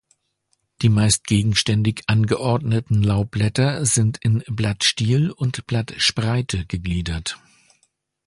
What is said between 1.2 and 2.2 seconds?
gegenständig